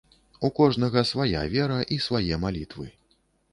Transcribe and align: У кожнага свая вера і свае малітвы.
У 0.47 0.49
кожнага 0.59 1.03
свая 1.09 1.43
вера 1.53 1.79
і 1.97 2.01
свае 2.09 2.35
малітвы. 2.47 2.91